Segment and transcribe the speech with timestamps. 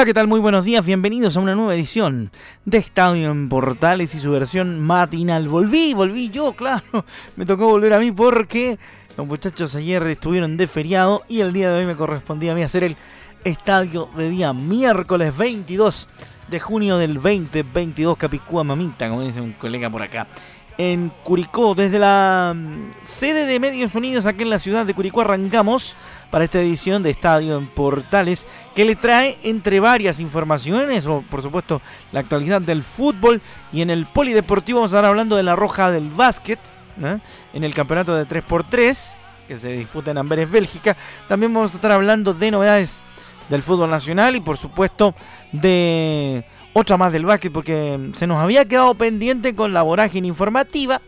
[0.00, 0.28] Hola, ¿qué tal?
[0.28, 2.30] Muy buenos días, bienvenidos a una nueva edición
[2.64, 5.46] de Estadio en Portales y su versión matinal.
[5.46, 7.04] Volví, volví yo, claro,
[7.36, 8.78] me tocó volver a mí porque
[9.18, 12.62] los muchachos ayer estuvieron de feriado y el día de hoy me correspondía a mí
[12.62, 12.96] hacer el
[13.44, 16.08] estadio de día miércoles 22
[16.48, 20.26] de junio del 2022, Capicúa Mamita, como dice un colega por acá
[20.80, 21.74] en Curicó.
[21.74, 25.94] Desde la mm, sede de Medios Unidos aquí en la ciudad de Curicó arrancamos
[26.30, 31.42] para esta edición de Estadio en Portales que le trae entre varias informaciones, o por
[31.42, 33.42] supuesto la actualidad del fútbol
[33.74, 36.58] y en el polideportivo vamos a estar hablando de la roja del básquet
[37.52, 39.12] en el campeonato de 3x3
[39.48, 40.96] que se disputa en Amberes, Bélgica.
[41.28, 43.02] También vamos a estar hablando de novedades
[43.50, 45.14] del fútbol nacional y por supuesto
[45.52, 51.00] de otra más del básquet porque se nos había quedado pendiente con la vorágine informativa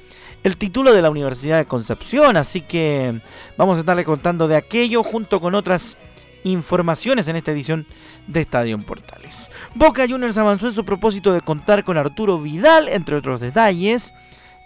[0.42, 3.20] el título de la Universidad de Concepción, así que
[3.56, 5.96] vamos a estarle contando de aquello junto con otras
[6.44, 7.86] informaciones en esta edición
[8.26, 9.50] de Estadio en Portales.
[9.74, 14.12] Boca Juniors avanzó en su propósito de contar con Arturo Vidal, entre otros detalles,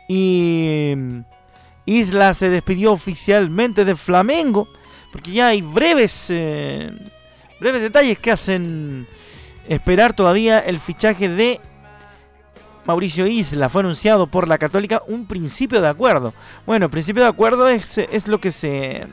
[0.08, 0.94] y
[1.84, 4.68] Isla se despidió oficialmente de Flamengo,
[5.12, 6.90] porque ya hay breves, eh,
[7.60, 9.06] breves detalles que hacen
[9.68, 11.60] esperar todavía el fichaje de
[12.84, 13.68] Mauricio Isla.
[13.68, 16.32] Fue anunciado por la Católica un principio de acuerdo.
[16.64, 19.06] Bueno, principio de acuerdo es, lo que se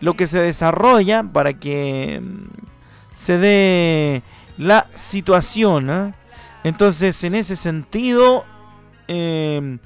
[0.00, 2.48] lo que se desarrolla para que mm,
[3.14, 4.22] se dé
[4.58, 5.90] la situación.
[5.90, 6.14] ¿eh?
[6.64, 8.44] Entonces, en ese sentido,
[9.06, 9.78] em,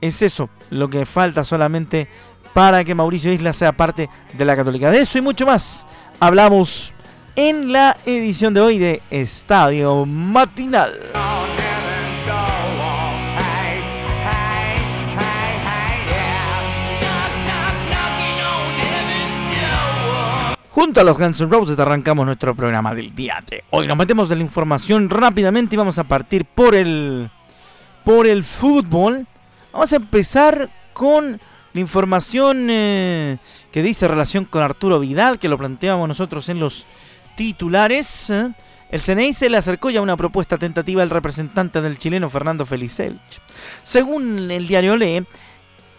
[0.00, 2.06] es eso lo que falta solamente
[2.54, 4.90] para que Mauricio Isla sea parte de la Católica.
[4.90, 5.84] De eso y mucho más
[6.20, 6.94] hablamos
[7.36, 11.12] en la edición de hoy de Estadio Matinal.
[20.70, 23.86] Junto a los Guns N' Roses arrancamos nuestro programa del día de hoy.
[23.86, 27.30] Nos metemos en la información rápidamente y vamos a partir por el
[28.04, 29.26] por el fútbol.
[29.72, 31.40] Vamos a empezar con
[31.74, 33.36] la información eh,
[33.72, 36.86] que dice relación con Arturo Vidal, que lo planteábamos nosotros en los
[37.36, 38.30] titulares.
[38.30, 38.50] ¿eh?
[38.90, 43.40] El CNI se le acercó ya una propuesta tentativa al representante del chileno Fernando Felicelch.
[43.82, 45.24] Según el diario Lee,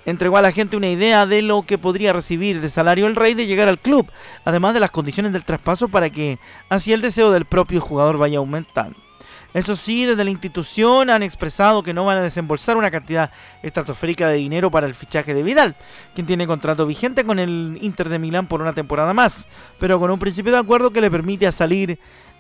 [0.06, 3.34] entregó a la gente una idea de lo que podría recibir de salario el rey
[3.34, 4.10] de llegar al club,
[4.46, 6.40] además de las condiciones del traspaso para que
[6.70, 9.07] así el deseo del propio jugador vaya aumentando.
[9.54, 13.32] Eso sí, desde la institución han expresado que no van a desembolsar una cantidad
[13.64, 15.76] estratosférica de dinero para el fichaje de Vidal,
[16.14, 19.48] quien tiene contrato vigente con el Inter de Milán por una temporada más,
[19.80, 22.00] pero con un principio de acuerdo que le permite salir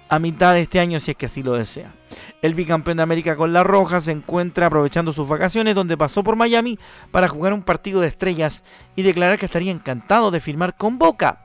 [0.10, 1.94] a mitad de este año si es que así lo desea.
[2.42, 6.36] El bicampeón de América con la Roja se encuentra aprovechando sus vacaciones donde pasó por
[6.36, 6.80] Miami
[7.12, 8.64] para jugar un partido de estrellas
[8.96, 11.44] y declarar que estaría encantado de firmar con Boca.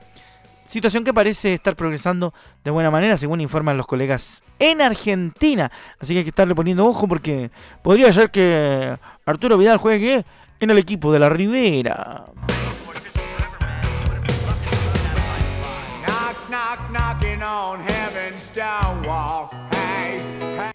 [0.72, 2.32] Situación que parece estar progresando
[2.64, 5.70] de buena manera, según informan los colegas en Argentina.
[6.00, 7.50] Así que hay que estarle poniendo ojo porque
[7.82, 8.96] podría ser que
[9.26, 10.24] Arturo Vidal juegue
[10.60, 12.24] en el equipo de la Ribera.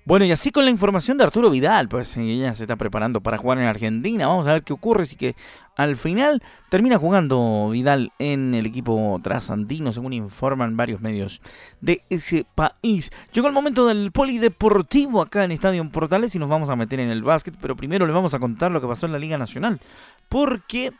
[0.07, 3.37] Bueno, y así con la información de Arturo Vidal, pues ella se está preparando para
[3.37, 4.25] jugar en Argentina.
[4.25, 5.35] Vamos a ver qué ocurre, si que
[5.75, 11.41] al final termina jugando Vidal en el equipo trasandino, según informan varios medios
[11.81, 13.11] de ese país.
[13.33, 17.09] Llegó el momento del polideportivo acá en Estadio Portales y nos vamos a meter en
[17.09, 19.81] el básquet, pero primero le vamos a contar lo que pasó en la Liga Nacional,
[20.29, 20.93] porque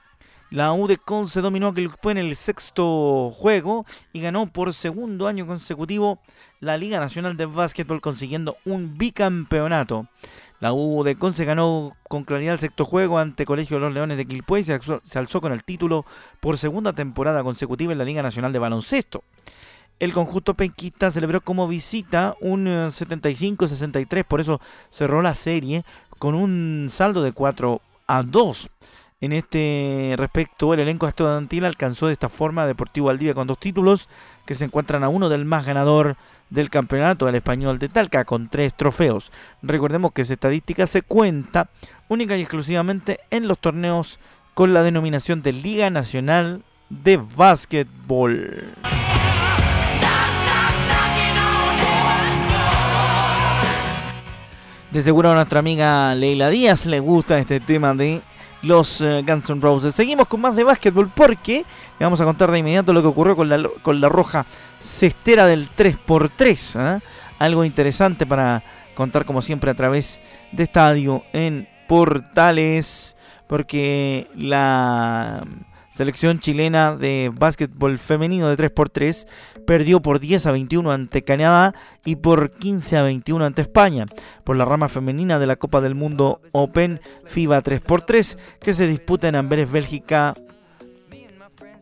[0.50, 5.28] la U de Conce dominó aquel fue en el sexto juego y ganó por segundo
[5.28, 6.20] año consecutivo
[6.62, 10.08] la Liga Nacional de Básquetbol consiguiendo un bicampeonato.
[10.62, 14.16] La U de Conce ganó con claridad el sexto juego ante Colegio de los Leones
[14.16, 14.80] de Quilpué y se
[15.20, 16.06] alzó, con el título
[16.40, 19.24] por segunda temporada consecutiva en la Liga Nacional de Baloncesto.
[20.00, 24.62] el conjunto penquista celebró como visita un 75-63, por eso
[24.92, 25.84] cerró la serie
[26.20, 28.70] con un saldo de 4 a 2.
[29.20, 34.08] En este respecto, el elenco estudiantil alcanzó de esta forma Deportivo Valdivia con dos títulos
[34.46, 36.18] que se encuentran a uno del más ganador
[36.52, 39.32] del campeonato, el español de Talca, con tres trofeos.
[39.64, 41.68] Recordemos que esa estadística se cuenta
[42.10, 44.20] única y exclusivamente en los torneos
[44.54, 46.62] con la denominación de Liga Nacional
[46.92, 48.66] de Básquetbol.
[54.92, 58.22] De seguro a nuestra amiga Leila Díaz le gusta este tema de
[58.62, 59.96] los eh, Guns N' Roses.
[59.96, 61.66] Seguimos con más de básquetbol porque
[62.00, 64.46] le vamos a contar de inmediato lo que ocurrió con la, con la roja
[64.80, 66.98] cestera del 3x3.
[66.98, 67.02] ¿eh?
[67.40, 68.64] Algo interesante para
[68.96, 70.22] contar como siempre a través
[70.52, 73.16] de estadio en Portales.
[73.48, 75.42] Porque la
[75.98, 79.28] selección chilena de básquetbol femenino de 3x3
[79.66, 81.74] perdió por 10 a 21 ante Canadá
[82.06, 84.06] y por 15 a 21 ante España
[84.44, 89.28] por la rama femenina de la Copa del Mundo Open FIBA 3x3 que se disputa
[89.28, 90.36] en Amberes, Bélgica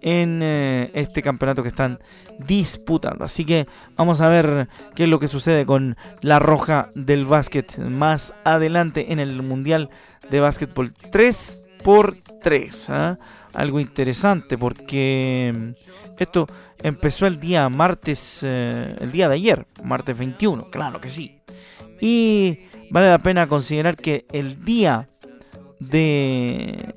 [0.02, 2.00] en eh, este campeonato que están
[2.40, 3.26] disputando.
[3.26, 7.78] Así que vamos a ver qué es lo que sucede con la roja del básquet
[7.80, 9.90] más adelante en el Mundial
[10.30, 13.18] de Básquetbol 3 por 3 ¿ah?
[13.56, 15.70] Algo interesante porque mm,
[16.20, 16.48] esto
[16.78, 21.40] empezó el día martes, eh, el día de ayer, martes 21, claro que sí.
[22.02, 22.60] Y
[22.92, 25.08] vale la pena considerar que el día
[25.80, 26.94] de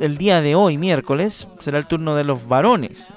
[0.00, 3.12] el día de hoy, miércoles, será el turno de los varones.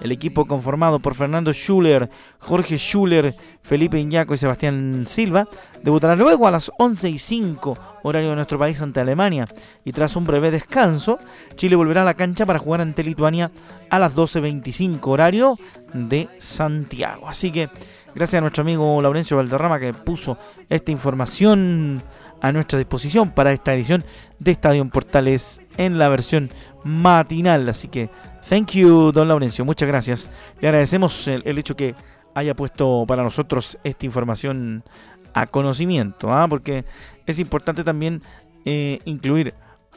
[0.00, 5.48] El equipo conformado por Fernando Schuller, Jorge Schuller, Felipe Iñaco y Sebastián Silva
[5.82, 9.48] debutará luego a las 11 y 5 horario de nuestro país ante Alemania.
[9.84, 11.18] Y tras un breve descanso,
[11.56, 13.50] Chile volverá a la cancha para jugar ante Lituania
[13.90, 15.58] a las 12.25 horario
[15.92, 17.28] de Santiago.
[17.28, 17.68] Así que
[18.14, 20.38] gracias a nuestro amigo Laurencio Valderrama que puso
[20.68, 22.02] esta información
[22.40, 24.04] a nuestra disposición para esta edición
[24.38, 26.50] de Estadio Portales en la versión
[26.84, 27.68] matinal.
[27.68, 28.10] Así que,
[28.48, 30.30] thank you, don Laurencio, muchas gracias.
[30.60, 31.94] Le agradecemos el, hecho que
[32.34, 34.84] haya puesto para nosotros esta información
[35.34, 36.46] a conocimiento, ¿ah?
[36.48, 36.84] porque
[37.26, 38.22] es importante también
[38.64, 39.54] eh, incluir,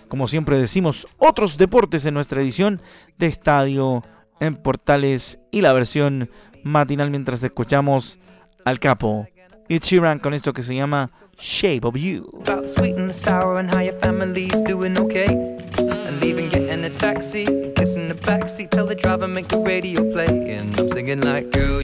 [0.07, 2.81] como siempre decimos, otros deportes en nuestra edición
[3.17, 4.03] de Estadio
[4.39, 6.29] en Portales y la versión
[6.63, 8.19] matinal mientras escuchamos
[8.65, 9.27] al capo
[9.69, 12.29] y Sheeran con esto que se llama Shape of You.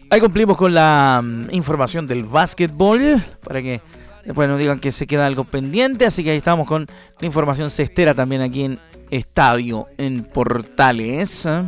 [0.10, 3.82] Ahí cumplimos con la mm, información del básquetbol para que
[4.26, 6.88] después no digan que se queda algo pendiente, así que ahí estamos con
[7.20, 8.80] la información cestera también aquí en
[9.10, 11.46] Estadio en Portales.
[11.46, 11.64] ¿eh?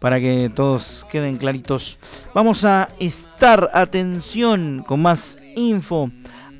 [0.00, 1.98] para que todos queden claritos.
[2.34, 6.10] Vamos a estar atención con más info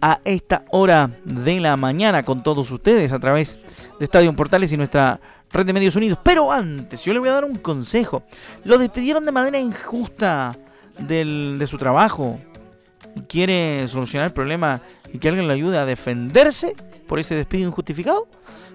[0.01, 3.59] a esta hora de la mañana con todos ustedes a través
[3.99, 5.21] de Estadio Portales y nuestra
[5.53, 6.19] red de medios unidos.
[6.23, 8.23] Pero antes, yo le voy a dar un consejo.
[8.65, 10.57] Lo despidieron de manera injusta
[10.99, 12.39] de su trabajo
[13.29, 14.81] quiere solucionar el problema
[15.13, 16.77] y que alguien le ayude a defenderse
[17.07, 18.29] por ese despido injustificado.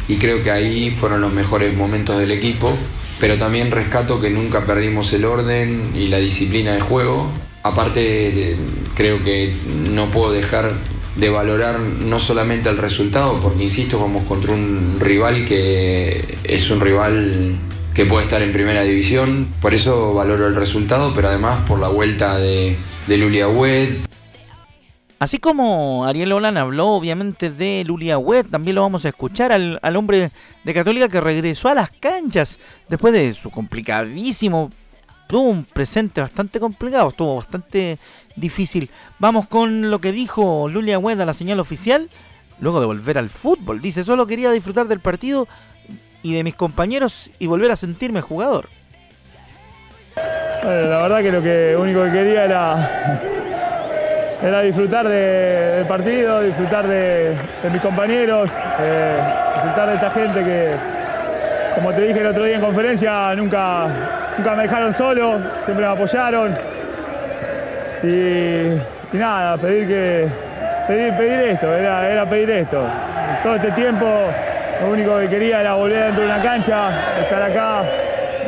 [0.08, 2.74] y creo que ahí fueron los mejores momentos del equipo,
[3.20, 7.28] pero también rescato que nunca perdimos el orden y la disciplina de juego.
[7.62, 8.58] Aparte
[8.96, 9.54] creo que
[9.92, 10.74] no puedo dejar
[11.16, 16.80] de valorar no solamente el resultado, porque insisto, vamos contra un rival que es un
[16.80, 17.58] rival
[17.94, 21.90] que puede estar en primera división, por eso valoro el resultado, pero además por la
[21.90, 22.76] vuelta de,
[23.10, 23.98] de Lulia Wed.
[25.18, 29.80] Así como Ariel Olan habló obviamente de Lulia Wed, también lo vamos a escuchar al,
[29.82, 30.30] al hombre
[30.64, 34.70] de Católica que regresó a las canchas después de su complicadísimo
[35.28, 37.98] tuvo un presente bastante complicado, estuvo bastante
[38.36, 38.92] difícil.
[39.18, 42.12] Vamos con lo que dijo Lulia a la señal oficial,
[42.60, 43.82] luego de volver al fútbol.
[43.82, 45.48] Dice, solo quería disfrutar del partido
[46.22, 48.70] y de mis compañeros y volver a sentirme jugador.
[50.64, 52.90] Bueno, la verdad que lo que único que quería era,
[54.44, 57.34] era disfrutar del partido, disfrutar de,
[57.72, 58.52] mis compañeros,
[58.82, 59.16] eh,
[59.54, 60.76] disfrutar de esta gente que,
[61.76, 63.88] como te dije el otro día en conferencia, nunca,
[64.38, 66.58] nunca me dejaron solo, siempre me apoyaron.
[68.04, 70.28] Y, nada, pedir que.
[70.88, 72.84] Pedir, pedir esto, era, era pedir esto.
[73.44, 74.08] Todo este tiempo
[74.82, 76.90] lo único que quería era volver dentro de una cancha,
[77.22, 77.84] estar acá,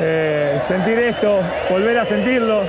[0.04, 2.62] eh, sentir esto, volver a sentirlo.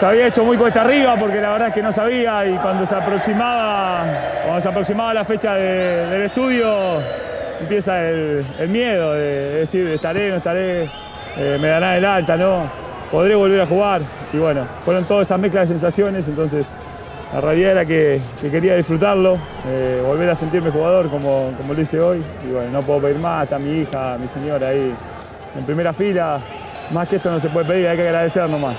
[0.00, 2.84] Se había hecho muy cuesta arriba porque la verdad es que no sabía y cuando
[2.86, 4.04] se aproximaba,
[4.44, 7.00] cuando se aproximaba la fecha del estudio
[7.60, 10.90] empieza el, miedo de decir estaré, no estaré,
[11.36, 12.70] eh, me dará el alta, ¿no?
[13.10, 14.02] Podré volver a jugar.
[14.32, 16.66] Y bueno, fueron todas esas mezclas de sensaciones, entonces
[17.32, 21.98] la realidad era que, quería disfrutarlo, eh, volver a sentirme jugador como, como lo hice
[22.00, 22.24] hoy.
[22.48, 24.94] Y bueno, no puedo pedir más, está mi hija, mi señora ahí
[25.58, 26.40] en primera fila.
[26.92, 28.76] Más que esto no se puede pedir, hay que agradecer nomás.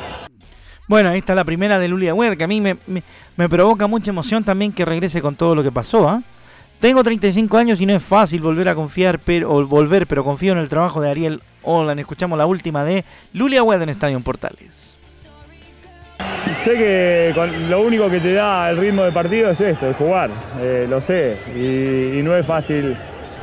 [0.87, 2.75] Bueno, ahí está la primera de Lulia Wed, que a mí me,
[3.37, 6.09] me, provoca mucha emoción también que regrese con todo lo que pasó.
[6.09, 6.23] ¿ah?
[6.79, 10.53] Tengo 35 años y no es fácil volver a confiar, pero, o volver, pero confío
[10.53, 14.97] en el trabajo de Ariel Hola, escuchamos la última de Lulia Wed en Estadio Portales.
[16.63, 17.33] Sé que
[17.69, 20.29] lo único que te da el ritmo de partido es esto, es jugar,
[20.61, 22.95] eh, lo sé, y, no es fácil.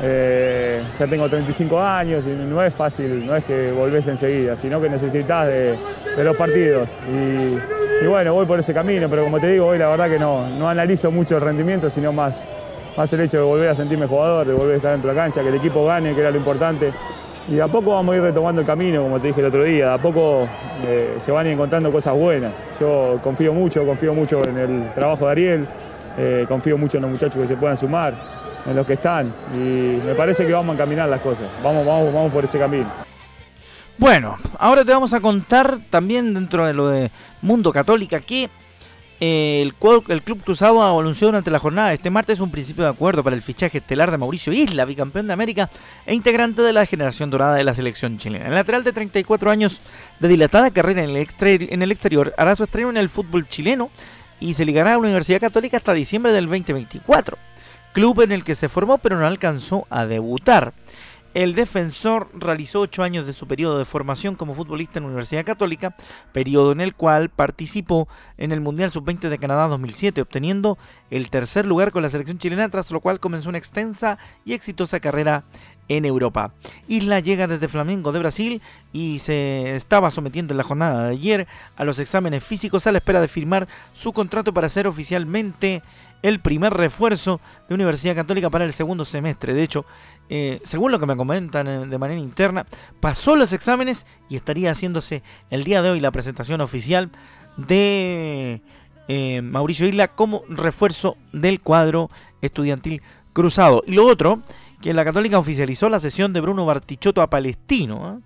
[0.03, 4.81] Eh, ya tengo 35 años y no es fácil, no es que volvés enseguida, sino
[4.81, 5.77] que necesitas de,
[6.23, 6.89] los partidos.
[7.09, 10.49] Y, bueno, voy por ese camino, pero como te digo, hoy la verdad que no,
[10.51, 12.49] no analizo mucho el rendimiento, sino más,
[12.97, 15.23] más el hecho de volver a sentirme jugador, de volver a estar dentro de la
[15.23, 16.93] cancha, que el equipo gane, que era lo importante.
[17.49, 19.87] Y a poco vamos a ir retomando el camino, como te dije el otro día,
[19.87, 20.49] de a poco
[20.85, 22.53] eh, se van encontrando cosas buenas.
[22.81, 25.69] Yo confío mucho, confío mucho en el trabajo de Ariel,
[26.19, 28.15] eh, confío mucho en los muchachos que se puedan sumar,
[28.67, 32.13] en los que están, y me parece que vamos a encaminar las cosas, vamos, vamos,
[32.13, 32.91] vamos por ese camino.
[33.99, 38.51] Bueno, ahora te vamos a contar también dentro de lo de Mundo Católica que
[39.21, 39.73] el,
[40.09, 43.41] el, Club Cruzado anunció durante la jornada este martes un principio de acuerdo para el
[43.41, 45.71] fichaje estelar de Mauricio Isla, bicampeón de América
[46.05, 48.47] e integrante de la generación dorada de la selección chilena.
[48.47, 49.81] El lateral de 34 años
[50.21, 53.89] de dilatada carrera en el, en el exterior hará su estreno en el fútbol chileno
[54.39, 57.39] y se ligará a la Universidad Católica hasta diciembre del 2024,
[57.97, 60.75] club en el que se formó pero no alcanzó a debutar.
[61.33, 65.47] El defensor realizó ocho años de su periodo de formación como futbolista en la Universidad
[65.47, 65.97] Católica,
[66.33, 70.77] periodo en el cual participó en el Mundial Sub-20 de Canadá 2007, obteniendo
[71.11, 75.01] el tercer lugar con la selección chilena, tras lo cual comenzó una extensa y exitosa
[75.01, 75.45] carrera
[75.89, 76.53] en Europa.
[76.89, 78.63] Isla llega desde Flamengo de Brasil
[78.93, 82.99] y se estaba sometiendo en la jornada de ayer a los exámenes físicos a la
[82.99, 85.83] espera de firmar su contrato para ser oficialmente
[86.29, 89.55] el primer refuerzo de Universidad Católica para el segundo semestre.
[89.55, 89.85] De hecho,
[90.29, 92.67] eh, según lo que me comentan eh, de manera interna,
[92.99, 97.11] pasó los exámenes y estaría haciéndose el día de hoy la presentación oficial
[97.57, 98.61] de
[99.07, 102.11] eh, Mauricio Isla como refuerzo del cuadro
[102.43, 103.03] estudiantil
[103.33, 103.85] cruzado.
[103.87, 104.41] Y lo otro,
[104.83, 108.21] que la Católica oficializó la sesión de Bruno Bartichotto a Palestino.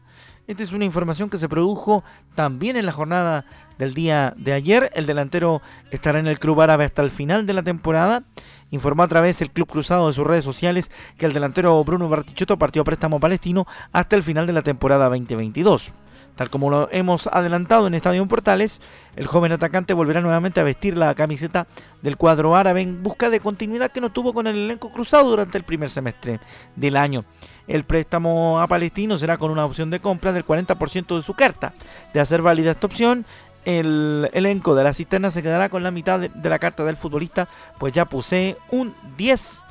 [0.51, 2.03] Esta es una información que se produjo
[2.35, 3.45] también en la jornada
[3.79, 4.91] del día de ayer.
[4.95, 8.25] El delantero estará en el club árabe hasta el final de la temporada.
[8.73, 12.59] Informó a través del Club Cruzado de sus redes sociales que el delantero Bruno Bartichotto
[12.59, 15.93] partió a préstamo palestino hasta el final de la temporada 2022.
[16.35, 18.81] Tal como lo hemos adelantado en Estadio Portales,
[19.15, 21.69] el joven atacante volverá nuevamente a vestir la camiseta
[22.03, 25.59] del cuadro árabe en busca de continuidad que no tuvo con el elenco cruzado durante
[25.59, 26.41] el primer semestre
[26.75, 27.25] del año.
[27.67, 31.73] El préstamo a Palestino será con una opción de compra del 40% de su carta.
[32.13, 33.25] De hacer válida esta opción,
[33.65, 37.49] el elenco de la cisterna se quedará con la mitad de, la carta del futbolista,
[37.79, 39.63] pues ya posee un 10%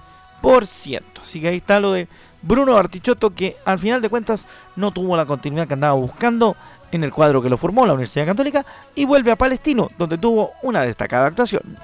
[1.21, 2.07] Así que ahí está lo de
[2.41, 6.55] Bruno Artichoto, que al final de cuentas no tuvo la continuidad que andaba buscando
[6.91, 8.65] en el cuadro que lo formó la Universidad Católica
[8.95, 11.77] y vuelve a Palestino, donde tuvo una destacada actuación.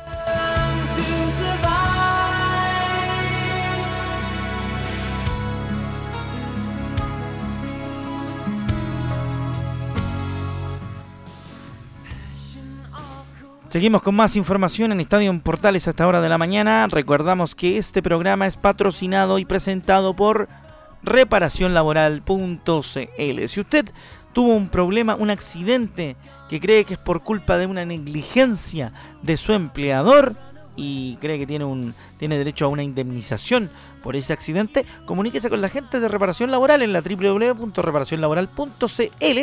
[13.75, 16.87] Seguimos con más información en Estadio en Portales a esta hora de la mañana.
[16.87, 20.47] Recordamos que este programa es patrocinado y presentado por
[21.03, 23.47] reparacionlaboral.cl.
[23.49, 23.85] Si usted
[24.31, 26.15] tuvo un problema, un accidente
[26.49, 30.37] que cree que es por culpa de una negligencia de su empleador
[30.77, 33.69] y cree que tiene un tiene derecho a una indemnización
[34.01, 39.39] por ese accidente, comuníquese con la gente de reparación laboral en la www.reparacionlaboral.cl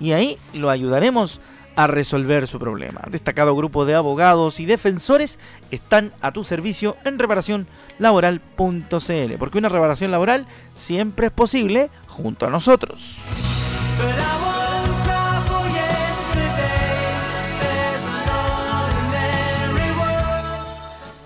[0.00, 1.38] y ahí lo ayudaremos
[1.76, 3.02] a resolver su problema.
[3.10, 5.38] Destacado grupo de abogados y defensores
[5.70, 12.50] están a tu servicio en reparacionlaboral.cl, porque una reparación laboral siempre es posible junto a
[12.50, 13.24] nosotros.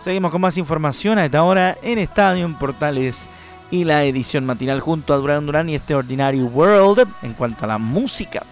[0.03, 3.29] Seguimos con más información a esta hora en Estadio en Portales
[3.71, 7.69] y la edición matinal junto a Durán Durán y este Ordinary World en cuanto a
[7.69, 8.43] la música.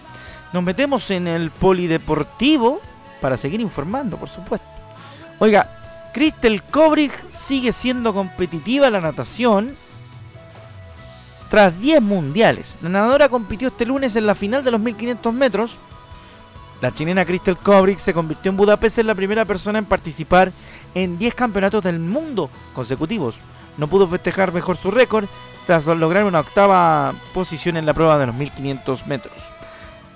[0.53, 2.81] Nos metemos en el polideportivo
[3.21, 4.67] para seguir informando, por supuesto.
[5.39, 9.75] Oiga, Crystal Kobrig sigue siendo competitiva la natación
[11.49, 12.75] tras 10 mundiales.
[12.81, 15.77] La nadadora compitió este lunes en la final de los 1500 metros.
[16.81, 20.51] La chilena Crystal Kobrig se convirtió en Budapest en la primera persona en participar
[20.93, 23.35] en 10 campeonatos del mundo consecutivos.
[23.77, 25.25] No pudo festejar mejor su récord
[25.65, 29.53] tras lograr una octava posición en la prueba de los 1500 metros.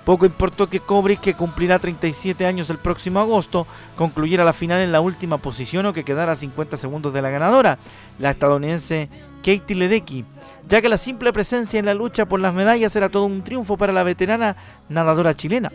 [0.04, 4.90] Poco importó que Kobrik, que cumplirá 37 años el próximo agosto, concluyera la final en
[4.90, 7.78] la última posición o que quedara a 50 segundos de la ganadora,
[8.18, 9.08] la estadounidense
[9.44, 10.24] Katie Ledecky,
[10.68, 13.76] ya que la simple presencia en la lucha por las medallas era todo un triunfo
[13.76, 14.56] para la veterana
[14.88, 15.70] nadadora chilena.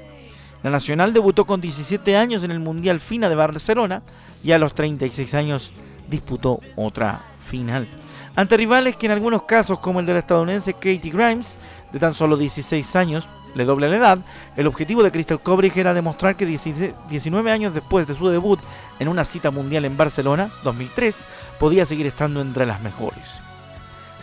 [0.61, 4.01] La nacional debutó con 17 años en el Mundial FINA de Barcelona
[4.43, 5.71] y a los 36 años
[6.09, 7.87] disputó otra final.
[8.35, 11.57] Ante rivales que en algunos casos, como el de la estadounidense Katie Grimes,
[11.91, 14.19] de tan solo 16 años, le doble la edad,
[14.55, 18.59] el objetivo de Crystal Kobrig era demostrar que 19 años después de su debut
[18.99, 21.25] en una cita mundial en Barcelona, 2003,
[21.59, 23.41] podía seguir estando entre las mejores.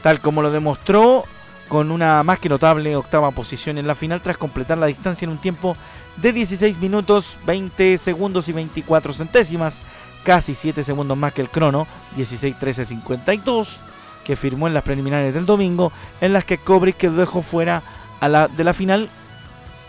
[0.02, 1.24] Tal como lo demostró
[1.68, 5.30] con una más que notable octava posición en la final tras completar la distancia en
[5.30, 5.76] un tiempo
[6.16, 9.80] de 16 minutos 20 segundos y 24 centésimas,
[10.24, 13.78] casi 7 segundos más que el crono, 16-13-52,
[14.24, 17.82] que firmó en las preliminares del domingo, en las que Kobrig quedó fuera
[18.20, 19.08] a la, de la final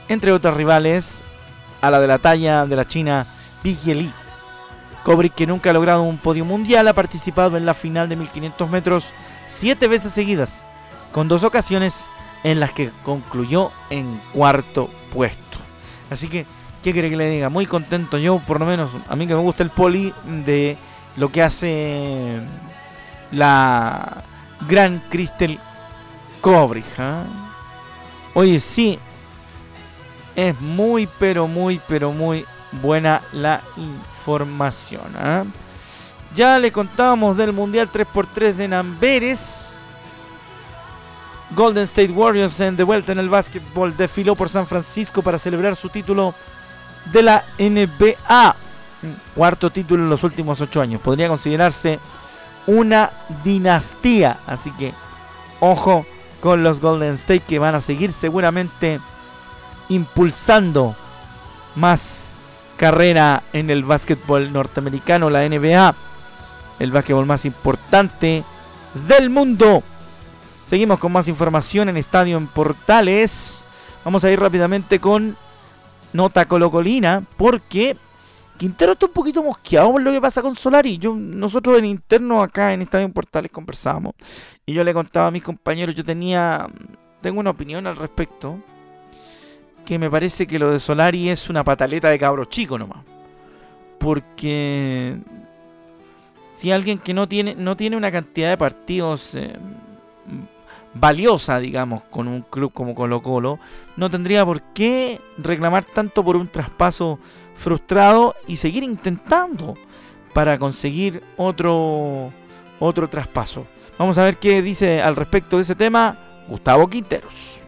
[0.09, 1.21] entre otras rivales,
[1.81, 3.25] a la de la talla de la china
[3.63, 4.11] Li.
[5.03, 8.69] Kobrik, que nunca ha logrado un podio mundial, ha participado en la final de 1500
[8.69, 9.13] metros
[9.45, 10.65] siete veces seguidas,
[11.11, 12.05] con dos ocasiones
[12.43, 15.57] en las que concluyó en cuarto puesto.
[16.09, 16.45] Así que,
[16.83, 17.49] ¿qué quiere que le diga?
[17.49, 20.13] Muy contento yo, por lo menos, a mí que me gusta el poli
[20.45, 20.77] de
[21.17, 22.39] lo que hace
[23.31, 24.23] la
[24.67, 25.59] gran Crystal
[26.41, 26.85] Kobrik.
[26.99, 27.23] ¿ah?
[28.33, 28.99] Oye, sí,
[30.35, 32.45] es muy, pero muy, pero muy
[32.81, 35.15] buena la información.
[35.17, 35.43] ¿ah?
[36.35, 39.71] Ya le contábamos del Mundial 3x3 de Namberes.
[41.51, 45.75] Golden State Warriors en de vuelta en el básquetbol desfiló por San Francisco para celebrar
[45.75, 46.33] su título
[47.13, 48.55] de la NBA.
[49.35, 51.01] Cuarto título en los últimos ocho años.
[51.01, 51.99] Podría considerarse
[52.67, 53.11] una
[53.43, 54.39] dinastía.
[54.47, 54.93] Así que
[55.59, 56.05] ojo
[56.41, 58.99] con los Golden State que van a seguir seguramente
[59.89, 60.95] impulsando
[61.75, 62.29] más
[62.77, 65.95] carrera en el básquetbol norteamericano, la NBA,
[66.79, 68.43] el básquetbol más importante
[69.07, 69.83] del mundo.
[70.67, 73.63] Seguimos con más información en Estadio en Portales.
[74.03, 75.37] Vamos a ir rápidamente con
[76.13, 77.97] nota colocolina porque
[78.57, 80.97] Quintero está un poquito mosqueado por lo que pasa con Solari.
[80.97, 84.13] Yo, nosotros en interno acá en Estadio en Portales conversamos
[84.65, 86.67] y yo le contaba a mis compañeros, yo tenía,
[87.21, 88.59] tengo una opinión al respecto
[89.85, 93.03] que me parece que lo de Solari es una pataleta de cabros chicos nomás.
[93.99, 95.17] Porque
[96.57, 99.53] si alguien que no tiene, no tiene una cantidad de partidos eh,
[100.93, 103.59] valiosa, digamos, con un club como Colo Colo,
[103.97, 107.19] no tendría por qué reclamar tanto por un traspaso
[107.55, 109.75] frustrado y seguir intentando
[110.33, 112.31] para conseguir otro,
[112.79, 113.67] otro traspaso.
[113.97, 116.17] Vamos a ver qué dice al respecto de ese tema
[116.47, 117.64] Gustavo Quinteros.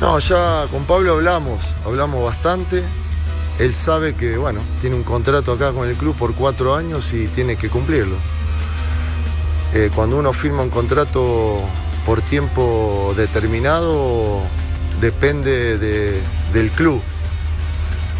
[0.00, 2.82] No, ya con Pablo hablamos, hablamos bastante.
[3.58, 7.26] Él sabe que, bueno, tiene un contrato acá con el club por cuatro años y
[7.28, 8.16] tiene que cumplirlo.
[9.74, 11.60] eh, cuando uno firma un contrato
[12.06, 14.40] por tiempo determinado,
[15.00, 17.00] depende del club,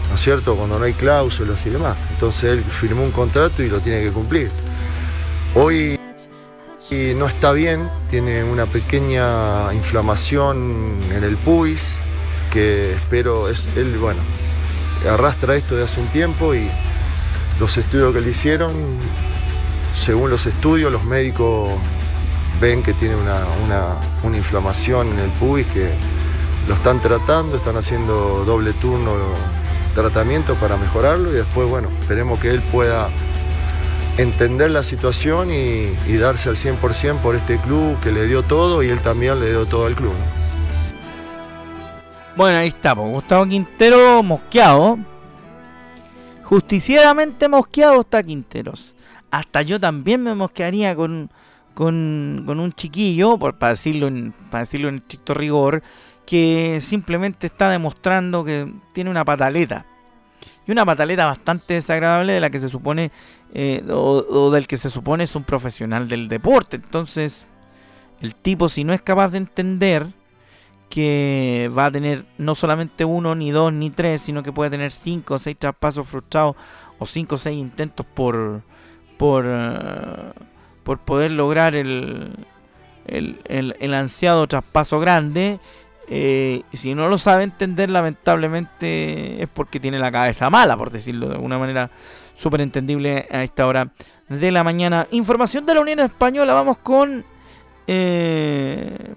[0.09, 0.55] ¿no es cierto?
[0.55, 1.99] Cuando no hay cláusulas y demás.
[2.11, 4.51] Entonces él firmó un contrato y lo tiene que cumplir.
[5.55, 6.00] Hoy
[6.91, 11.97] no está bien, tiene una pequeña inflamación en el pubis,
[12.53, 14.21] que espero, es, él, bueno,
[15.09, 16.69] arrastra esto de hace un tiempo y
[17.61, 18.73] los estudios que le hicieron,
[19.95, 21.71] según los estudios, los médicos
[22.61, 23.45] ven que tiene una,
[24.25, 25.93] una inflamación en el pubis que
[26.67, 29.13] lo están tratando, están haciendo doble turno
[29.95, 33.09] tratamiento para mejorarlo y después, bueno, esperemos que él pueda
[34.19, 38.89] entender la situación y, darse al 100% por este club que le dio todo y
[38.89, 40.15] él también le dio todo al club.
[42.37, 43.11] Bueno, ahí estamos.
[43.11, 44.99] Gustavo Quintero mosqueado.
[46.43, 48.95] Justicieramente mosqueado está Quinteros.
[49.31, 51.31] Hasta yo también me mosquearía con,
[51.75, 54.11] con, un chiquillo, por, para, decirlo
[54.51, 55.83] para decirlo en estricto rigor,
[56.27, 59.87] que simplemente está demostrando que tiene una pataleta.
[60.71, 63.11] Y una pataleta bastante desagradable de la que se supone,
[63.53, 66.77] eh, o, del que se supone es un profesional del deporte.
[66.77, 67.45] Entonces,
[68.21, 70.07] el tipo si no es capaz de entender
[70.89, 74.93] que va a tener no solamente uno, ni dos, ni tres, sino que puede tener
[74.93, 76.55] cinco o seis traspasos frustrados
[77.01, 78.63] o cinco o seis intentos por,
[79.19, 80.33] por, eh,
[80.85, 82.31] por poder lograr el,
[83.07, 85.59] el, el ansiado traspaso grande
[86.13, 91.29] eh, si no lo sabe entender, lamentablemente es porque tiene la cabeza mala, por decirlo
[91.29, 91.89] de alguna manera
[92.35, 93.93] súper entendible a esta hora
[94.29, 95.07] de la mañana.
[95.13, 97.25] Información de la Unión Española, vamos con...
[97.87, 99.15] Eh,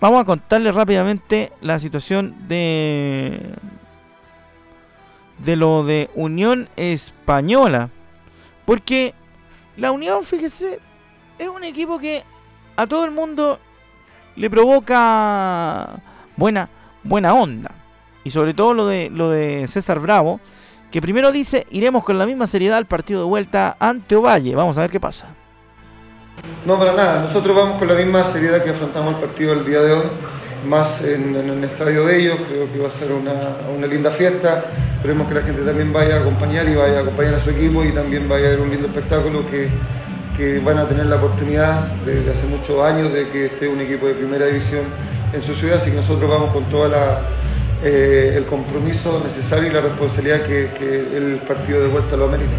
[0.00, 3.40] vamos a contarle rápidamente la situación de...
[5.38, 7.88] De lo de Unión Española.
[8.66, 9.14] Porque
[9.78, 10.78] la Unión, fíjese,
[11.38, 12.22] es un equipo que
[12.76, 13.58] a todo el mundo
[14.36, 16.00] le provoca
[16.36, 16.68] buena,
[17.02, 17.70] buena onda.
[18.24, 20.40] Y sobre todo lo de, lo de César Bravo,
[20.90, 24.54] que primero dice, iremos con la misma seriedad al partido de vuelta ante Ovalle.
[24.54, 25.28] Vamos a ver qué pasa.
[26.64, 27.22] No, para nada.
[27.22, 30.06] Nosotros vamos con la misma seriedad que afrontamos el partido el día de hoy,
[30.66, 32.38] más en, en el estadio de ellos.
[32.48, 34.64] Creo que va a ser una, una, linda fiesta.
[34.96, 37.84] Esperemos que la gente también vaya a acompañar y vaya a acompañar a su equipo
[37.84, 39.68] y también vaya a ver un lindo espectáculo que
[40.36, 44.06] que van a tener la oportunidad desde hace muchos años de que esté un equipo
[44.06, 44.84] de primera división
[45.32, 46.90] en su ciudad, así que nosotros vamos con todo
[47.82, 52.52] eh, el compromiso necesario y la responsabilidad que, el partido de vuelta lo amerita.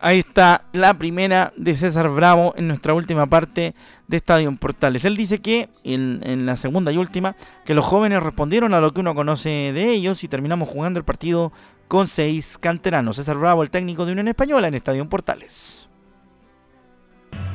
[0.00, 3.74] Ahí está la primera de César Bravo en nuestra última parte
[4.06, 5.06] de Estadio Portales.
[5.06, 8.92] Él dice que en, en, la segunda y última, que los jóvenes respondieron a lo
[8.92, 11.52] que uno conoce de ellos y terminamos jugando el partido
[11.88, 13.16] con seis canteranos.
[13.16, 15.88] César Bravo, el técnico de Unión Española en Estadio Portales.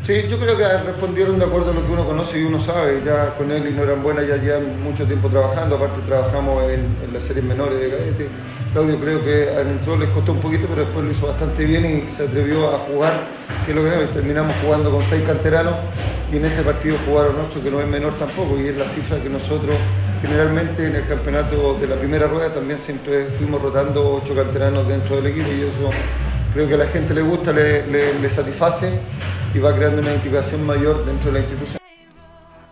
[0.04, 3.02] Sí, yo creo que respondieron de acuerdo a lo que uno conoce y uno sabe.
[3.06, 5.76] Ya con él y no eran buenas, ya llevan mucho tiempo trabajando.
[5.76, 8.28] Aparte, trabajamos en, las series menores de cadete.
[8.72, 11.86] Claudio creo que al entró les costó un poquito, pero después lo hizo bastante bien
[11.86, 13.28] y se atrevió a jugar.
[13.66, 15.76] Que es lo que terminamos jugando con seis canteranos
[16.32, 18.58] y en este partido jugaron ocho, que no es menor tampoco.
[18.60, 19.76] Y es la cifra que nosotros
[20.22, 25.16] generalmente en el campeonato de la primera rueda también siempre fuimos rotando ocho canteranos dentro
[25.18, 25.92] del equipo y eso
[26.54, 28.92] creo que a la gente le gusta, le, satisface
[29.54, 31.80] y va creando una identificación mayor dentro de la institución.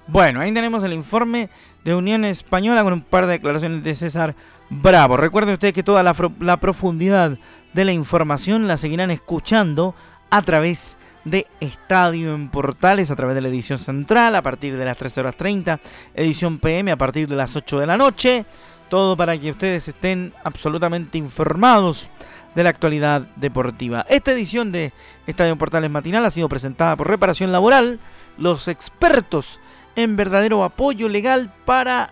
[0.07, 1.49] Bueno, ahí tenemos el informe
[1.83, 4.35] de Unión Española con un par de declaraciones de César
[4.69, 5.17] Bravo.
[5.17, 7.37] Recuerden ustedes que toda la, la profundidad
[7.73, 9.95] de la información la seguirán escuchando
[10.29, 14.85] a través de Estadio en Portales, a través de la edición central a partir de
[14.85, 15.79] las 13 horas 30,
[16.15, 18.45] edición PM a partir de las 8 de la noche.
[18.89, 22.09] Todo para que ustedes estén absolutamente informados
[22.57, 24.03] de la actualidad deportiva.
[24.09, 24.91] Esta edición de
[25.27, 27.99] Estadio Portales Matinal ha sido presentada por Reparación Laboral,
[28.39, 29.59] los expertos
[29.95, 32.09] en verdadero apoyo legal para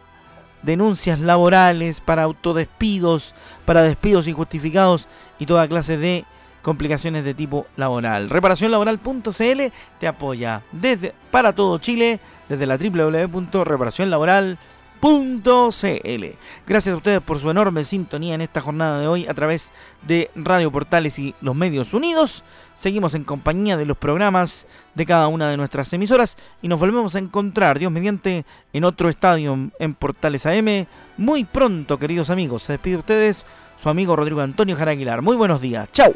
[0.62, 3.34] denuncias laborales, para autodespidos,
[3.66, 5.08] para despidos injustificados
[5.40, 6.26] y toda clase de
[6.62, 8.30] complicaciones de tipo laboral.
[8.30, 14.75] Reparacionlaboral.cl te apoya desde para todo Chile desde la www.reparacionlaboral.cl
[15.06, 16.26] .cl.
[16.66, 20.32] Gracias a ustedes por su enorme sintonía en esta jornada de hoy a través de
[20.36, 22.44] Radio Portales y los medios unidos.
[22.74, 24.66] Seguimos en compañía de los programas
[24.96, 29.08] de cada una de nuestras emisoras y nos volvemos a encontrar, Dios mediante, en otro
[29.10, 30.88] estadio en Portales AM.
[31.18, 32.64] Muy pronto, queridos amigos.
[32.64, 33.46] Se despide de ustedes
[33.82, 35.22] su amigo Rodrigo Antonio Jaraguilar.
[35.22, 35.88] Muy buenos días.
[35.92, 36.16] Chau.